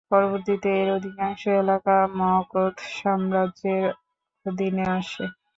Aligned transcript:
পরবর্তীতে 0.11 0.69
এর 0.81 0.89
অধিকাংশ 0.97 1.41
এলাকা 1.61 1.95
মগধ 2.19 2.75
সাম্রাজ্যের 2.95 3.83
অধীনে 4.45 4.85
আসে। 4.97 5.25